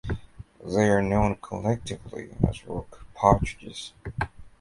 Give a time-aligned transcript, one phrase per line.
[0.65, 3.93] They are known collectively as rock partridges.